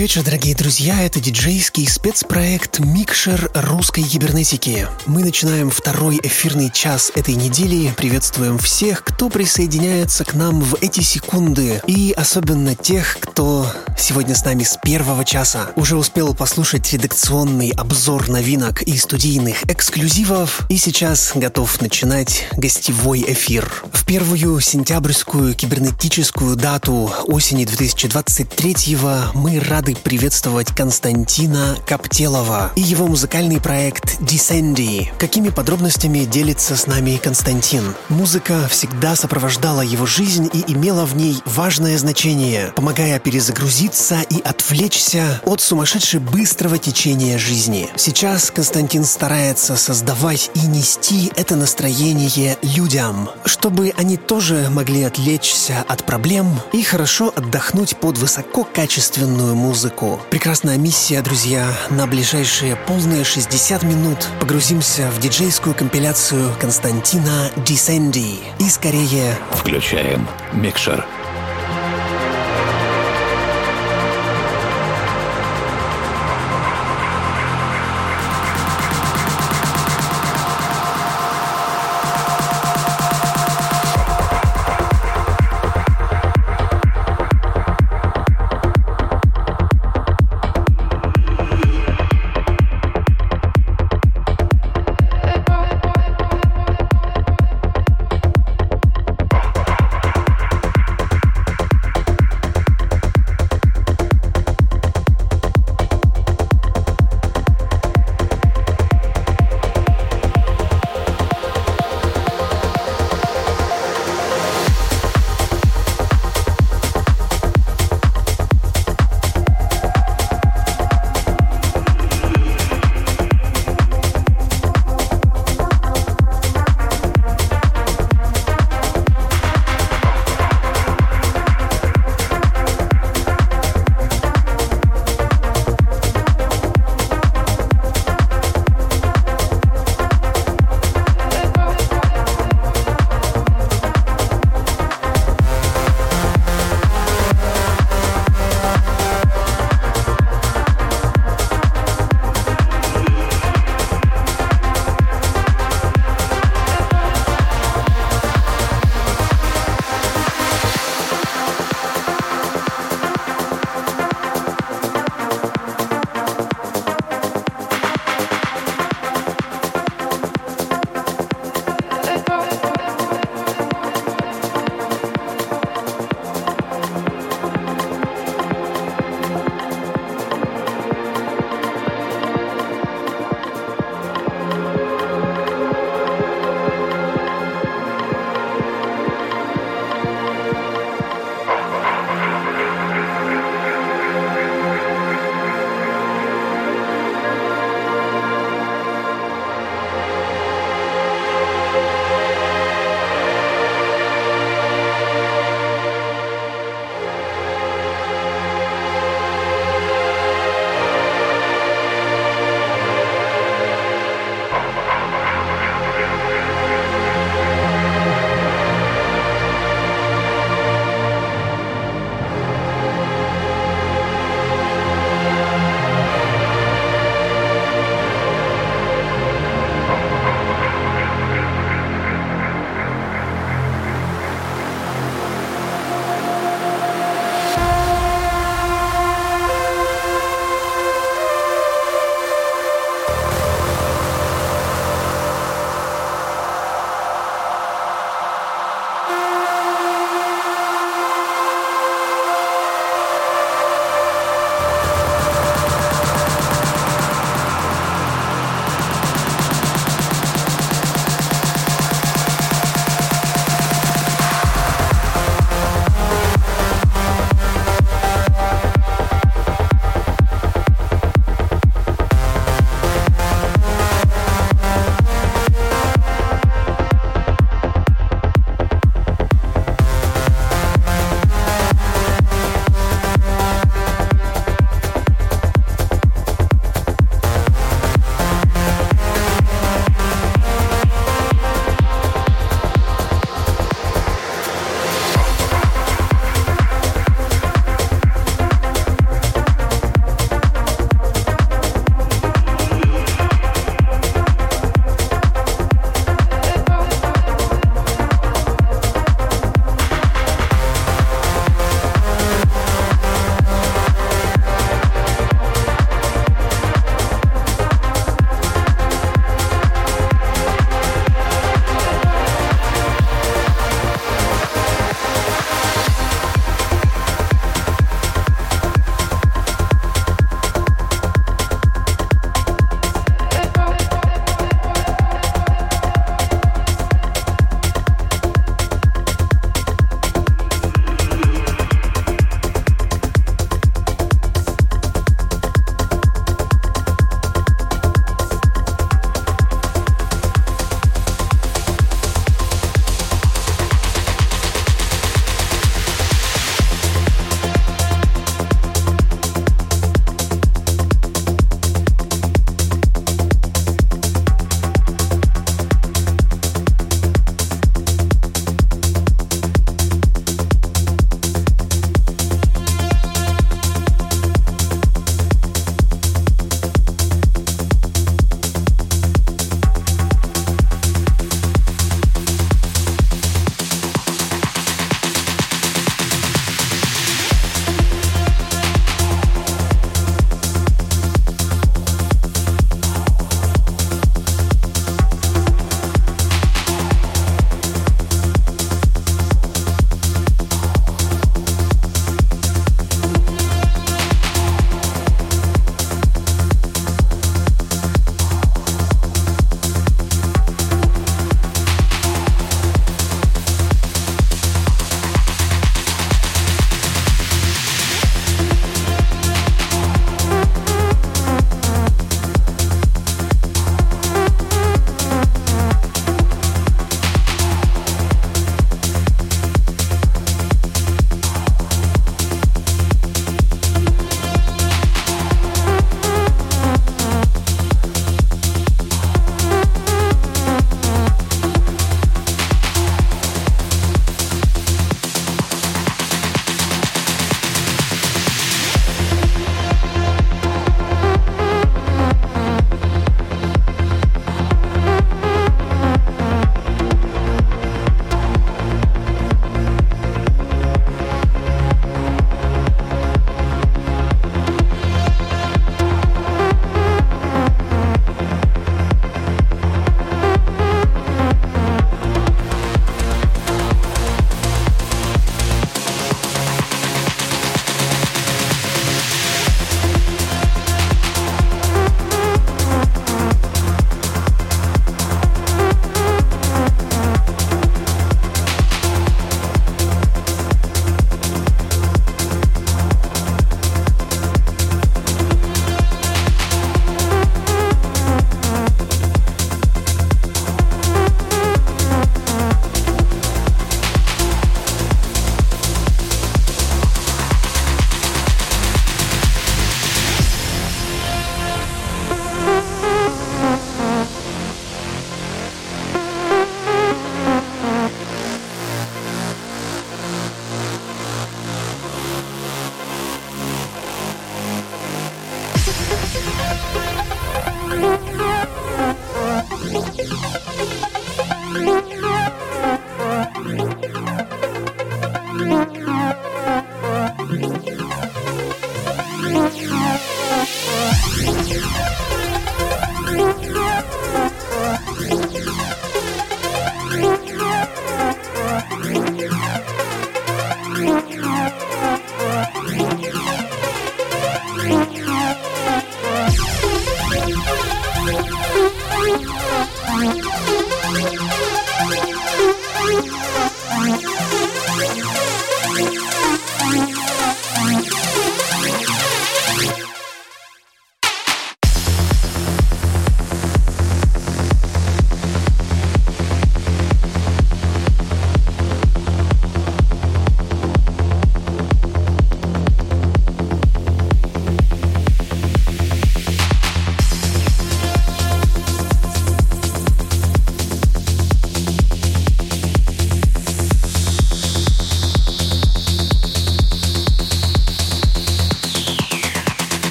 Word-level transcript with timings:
Добрый 0.00 0.08
вечер, 0.08 0.24
дорогие 0.24 0.54
друзья. 0.54 1.02
Это 1.02 1.20
диджейский 1.20 1.86
спецпроект 1.86 2.78
«Микшер 2.78 3.50
русской 3.52 4.02
кибернетики». 4.02 4.88
Мы 5.04 5.22
начинаем 5.22 5.68
второй 5.68 6.18
эфирный 6.22 6.70
час 6.70 7.12
этой 7.14 7.34
недели. 7.34 7.92
Приветствуем 7.98 8.56
всех, 8.56 9.04
кто 9.04 9.28
присоединяется 9.28 10.24
к 10.24 10.32
нам 10.32 10.62
в 10.62 10.76
эти 10.80 11.00
секунды. 11.00 11.82
И 11.86 12.14
особенно 12.16 12.74
тех, 12.74 13.18
кто 13.20 13.70
сегодня 13.98 14.34
с 14.34 14.42
нами 14.42 14.62
с 14.62 14.78
первого 14.82 15.22
часа. 15.22 15.70
Уже 15.76 15.98
успел 15.98 16.34
послушать 16.34 16.90
редакционный 16.94 17.70
обзор 17.76 18.30
новинок 18.30 18.80
и 18.80 18.96
студийных 18.96 19.64
эксклюзивов. 19.66 20.62
И 20.70 20.78
сейчас 20.78 21.32
готов 21.34 21.78
начинать 21.82 22.48
гостевой 22.56 23.22
эфир. 23.28 23.70
В 23.92 24.06
первую 24.06 24.60
сентябрьскую 24.60 25.54
кибернетическую 25.54 26.56
дату 26.56 27.12
осени 27.26 27.66
2023 27.66 28.96
мы 29.34 29.60
рады 29.60 29.89
приветствовать 29.98 30.68
Константина 30.74 31.76
Коптелова 31.86 32.72
и 32.76 32.80
его 32.80 33.06
музыкальный 33.06 33.60
проект 33.60 34.20
Descendi. 34.20 35.08
Какими 35.18 35.48
подробностями 35.48 36.20
делится 36.24 36.76
с 36.76 36.86
нами 36.86 37.20
Константин? 37.22 37.94
Музыка 38.08 38.68
всегда 38.68 39.16
сопровождала 39.16 39.80
его 39.80 40.06
жизнь 40.06 40.48
и 40.52 40.72
имела 40.72 41.04
в 41.04 41.16
ней 41.16 41.42
важное 41.44 41.98
значение, 41.98 42.72
помогая 42.76 43.18
перезагрузиться 43.18 44.20
и 44.28 44.40
отвлечься 44.40 45.40
от 45.44 45.60
сумасшедшей 45.60 46.20
быстрого 46.20 46.78
течения 46.78 47.38
жизни. 47.38 47.88
Сейчас 47.96 48.50
Константин 48.50 49.04
старается 49.04 49.76
создавать 49.76 50.50
и 50.54 50.66
нести 50.66 51.32
это 51.36 51.56
настроение 51.56 52.56
людям, 52.62 53.30
чтобы 53.44 53.92
они 53.96 54.16
тоже 54.16 54.68
могли 54.70 55.02
отвлечься 55.02 55.84
от 55.88 56.04
проблем 56.04 56.60
и 56.72 56.82
хорошо 56.82 57.32
отдохнуть 57.34 57.96
под 57.96 58.18
высококачественную 58.18 59.54
музыку. 59.80 60.20
Прекрасная 60.28 60.76
миссия, 60.76 61.22
друзья. 61.22 61.72
На 61.88 62.06
ближайшие 62.06 62.76
полные 62.76 63.24
60 63.24 63.82
минут 63.84 64.28
погрузимся 64.38 65.10
в 65.10 65.18
диджейскую 65.20 65.74
компиляцию 65.74 66.52
Константина 66.60 67.50
Дисенди. 67.56 68.40
И 68.58 68.68
скорее... 68.68 69.38
Включаем 69.52 70.28
микшер. 70.52 71.06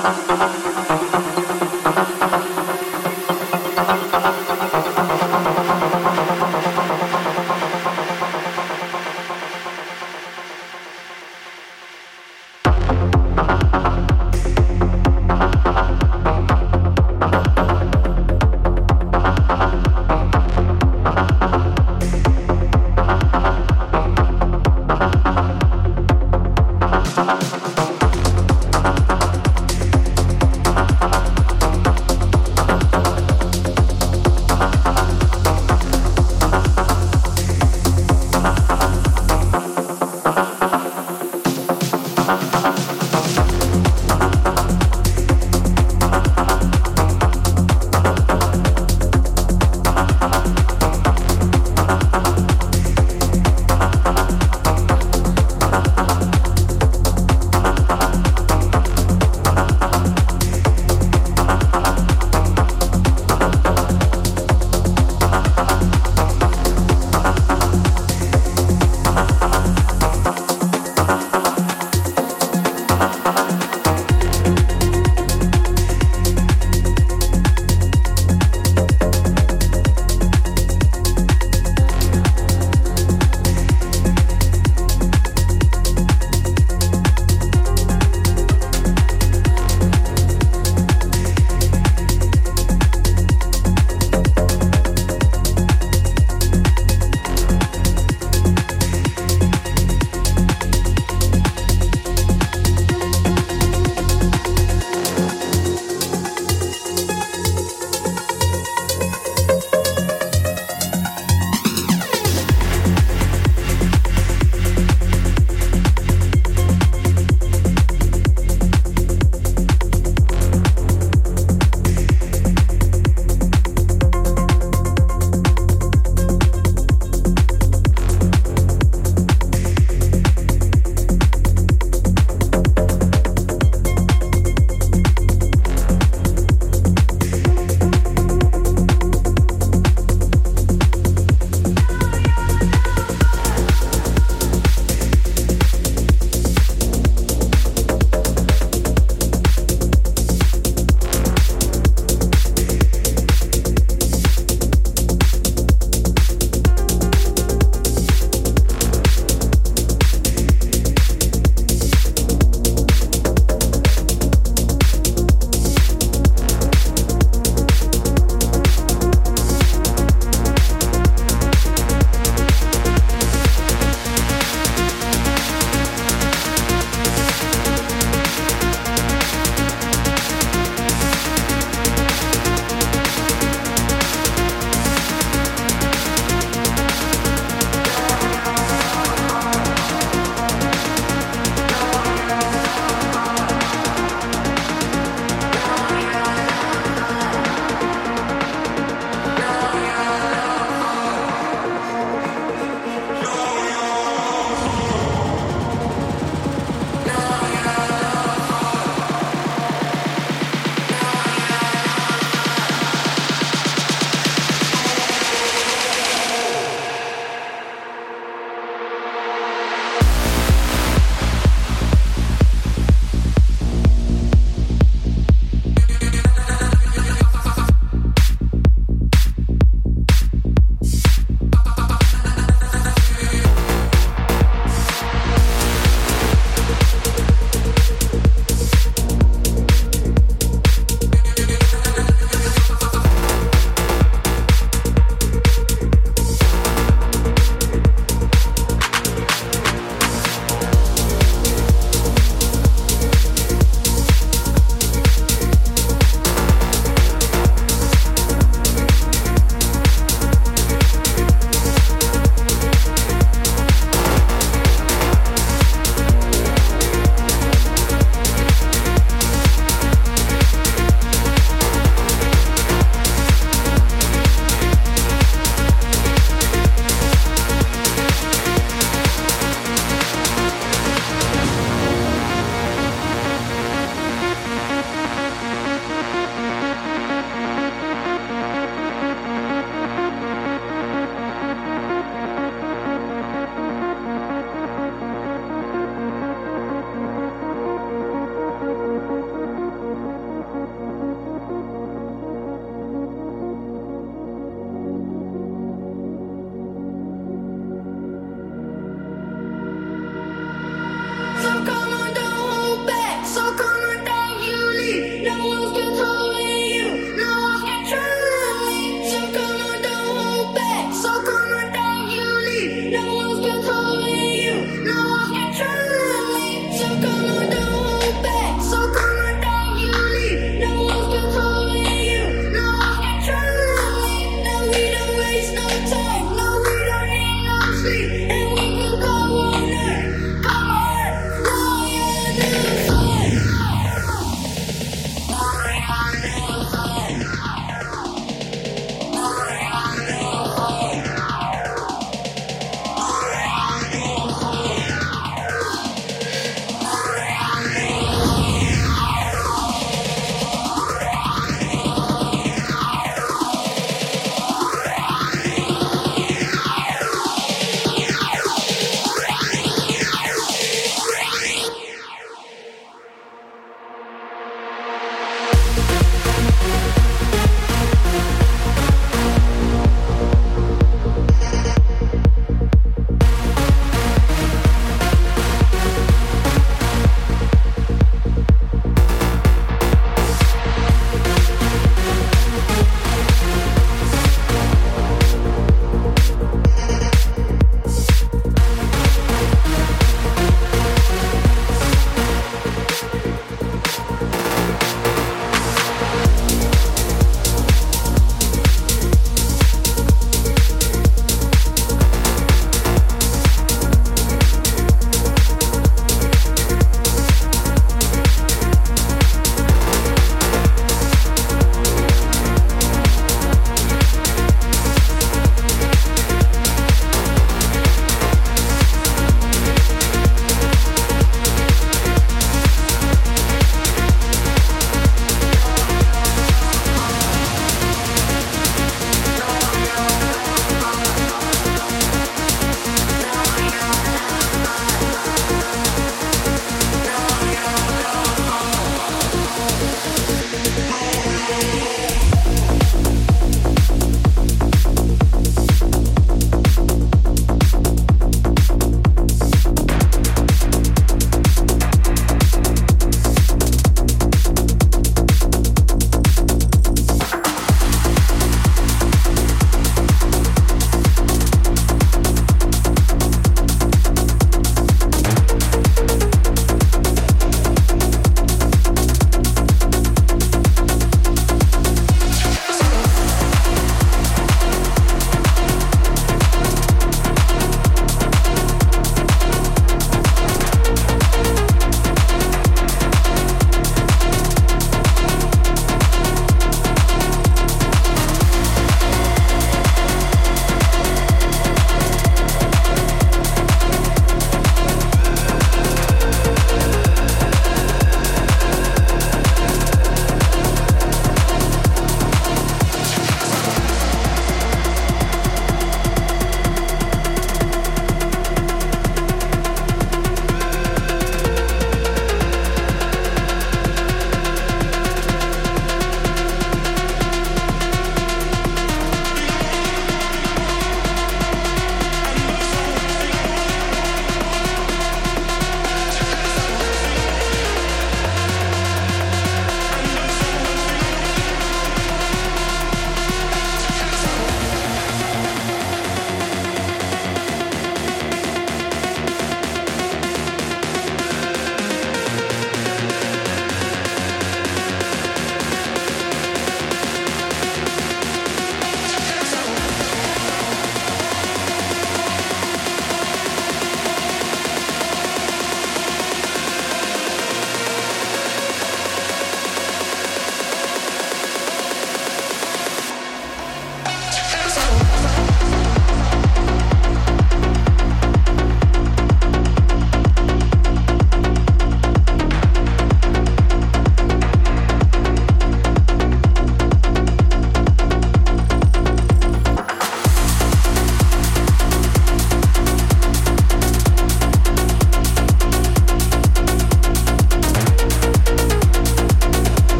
Thank 0.00 0.28
you. 2.32 2.37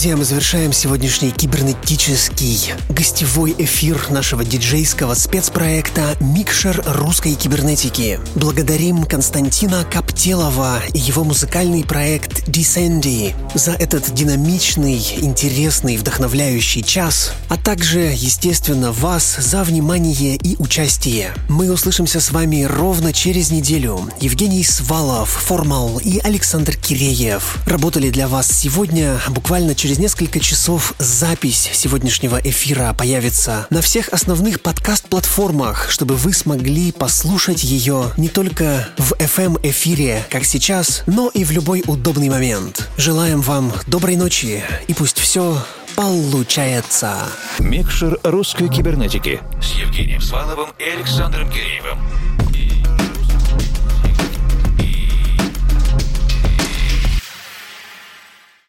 Друзья, 0.00 0.16
мы 0.16 0.24
завершаем 0.24 0.72
сегодняшний 0.72 1.30
кибернетический 1.30 2.72
гостевой 2.88 3.54
эфир 3.58 4.00
нашего 4.08 4.42
диджейского 4.42 5.12
спецпроекта 5.12 6.16
«Микшер 6.20 6.82
русской 6.86 7.34
кибернетики». 7.34 8.18
Благодарим 8.34 9.04
Константина 9.04 9.84
Коптелова 9.84 10.80
и 10.94 10.98
его 10.98 11.22
музыкальный 11.22 11.84
проект 11.84 12.48
«Descendi» 12.48 13.34
за 13.54 13.72
этот 13.72 14.12
динамичный, 14.14 15.04
интересный, 15.20 15.96
вдохновляющий 15.96 16.82
час, 16.82 17.32
а 17.48 17.56
также, 17.56 18.12
естественно, 18.14 18.92
вас 18.92 19.36
за 19.38 19.64
внимание 19.64 20.36
и 20.36 20.56
участие. 20.58 21.34
Мы 21.48 21.72
услышимся 21.72 22.20
с 22.20 22.30
вами 22.30 22.62
ровно 22.62 23.12
через 23.12 23.50
неделю. 23.50 24.08
Евгений 24.20 24.64
Свалов, 24.64 25.30
Формал 25.30 25.98
и 25.98 26.18
Александр 26.18 26.76
Киреев 26.76 27.58
работали 27.66 28.10
для 28.10 28.28
вас 28.28 28.48
сегодня 28.48 29.20
буквально 29.28 29.74
через 29.74 29.98
несколько 29.98 30.40
часов 30.40 30.94
запись 30.98 31.70
сегодняшнего 31.72 32.40
эфира 32.42 32.94
появится 32.96 33.66
на 33.70 33.82
всех 33.82 34.08
основных 34.10 34.60
подкаст-платформах, 34.60 35.90
чтобы 35.90 36.16
вы 36.16 36.32
смогли 36.32 36.92
послушать 36.92 37.64
ее 37.64 38.12
не 38.16 38.28
только 38.28 38.88
в 38.98 39.12
FM-эфире, 39.14 40.24
как 40.30 40.44
сейчас, 40.44 41.02
но 41.06 41.30
и 41.32 41.44
в 41.44 41.50
любой 41.50 41.82
удобный 41.86 42.28
момент. 42.28 42.88
Желаем 42.96 43.39
вам 43.40 43.72
доброй 43.86 44.16
ночи 44.16 44.62
и 44.86 44.94
пусть 44.94 45.18
все 45.18 45.56
получается. 45.96 47.28
Микшер 47.58 48.18
русской 48.22 48.68
кибернетики 48.68 49.40
с 49.62 49.72
Евгением 49.72 50.20
Сваловым 50.20 50.70
и 50.78 50.84
Александром 50.84 51.50
Киреевым. 51.50 51.98